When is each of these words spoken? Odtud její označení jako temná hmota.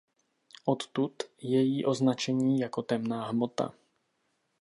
Odtud 0.65 1.13
její 1.41 1.85
označení 1.85 2.59
jako 2.59 2.81
temná 2.81 3.25
hmota. 3.27 3.73